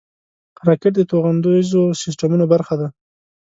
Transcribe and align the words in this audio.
راکټ 0.67 0.93
د 0.97 1.01
توغندیزو 1.11 1.81
سیسټمونو 2.01 2.45
برخه 2.53 2.75
ده 2.81 2.87